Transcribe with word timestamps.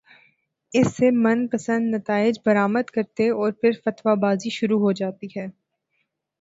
اس 0.73 0.87
سے 0.97 1.09
من 1.15 1.47
پسندنتائج 1.47 2.39
برآمد 2.45 2.89
کرتے 2.95 3.29
اورپھر 3.31 3.71
فتوی 3.83 4.15
بازی 4.21 4.49
شروع 4.49 4.79
ہو 4.79 4.91
جاتی 4.99 5.27
ہے۔ 5.37 5.47